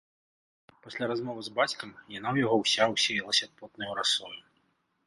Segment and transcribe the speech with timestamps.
[0.85, 4.37] Пасля размовы з бацькам яна ў яго ўся ўсеялася потнаю расою.